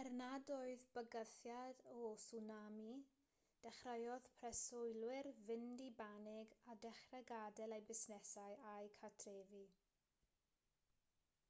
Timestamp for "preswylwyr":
4.40-5.30